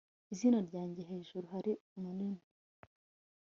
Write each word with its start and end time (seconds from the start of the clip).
izina 0.33 0.59
ryanjye 0.67 1.01
hejuru 1.09 1.45
hari 1.53 1.71
mumuri 2.01 2.43